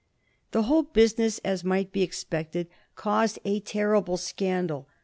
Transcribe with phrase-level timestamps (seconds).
[0.49, 4.87] The whole business, as might be expected, caused a ter rible scandal.